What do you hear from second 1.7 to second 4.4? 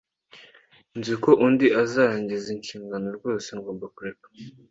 azarangiza inshingano rwose ngomba kureka.